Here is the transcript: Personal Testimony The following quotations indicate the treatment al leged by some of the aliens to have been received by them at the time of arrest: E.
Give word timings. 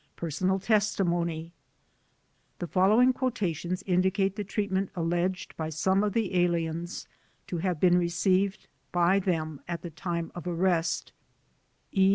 Personal 0.15 0.57
Testimony 0.57 1.53
The 2.57 2.65
following 2.65 3.13
quotations 3.13 3.83
indicate 3.85 4.35
the 4.35 4.43
treatment 4.43 4.89
al 4.97 5.05
leged 5.05 5.55
by 5.55 5.69
some 5.69 6.03
of 6.03 6.13
the 6.13 6.35
aliens 6.43 7.07
to 7.45 7.57
have 7.59 7.79
been 7.79 7.99
received 7.99 8.67
by 8.91 9.19
them 9.19 9.61
at 9.67 9.83
the 9.83 9.91
time 9.91 10.31
of 10.33 10.47
arrest: 10.47 11.11
E. 11.91 12.09